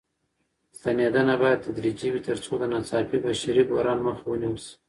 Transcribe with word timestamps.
ستنېدنه 0.77 1.33
بايد 1.41 1.59
تدريجي 1.67 2.07
وي 2.11 2.21
تر 2.27 2.37
څو 2.43 2.51
د 2.59 2.63
ناڅاپي 2.73 3.17
بشري 3.25 3.61
بحران 3.69 3.99
مخه 4.07 4.25
ونيول 4.29 4.59
شي. 4.63 4.73